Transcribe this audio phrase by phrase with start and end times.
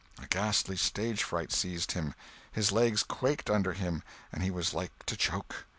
[0.19, 2.15] A ghastly stage fright seized him,
[2.51, 4.01] his legs quaked under him
[4.33, 5.67] and he was like to choke.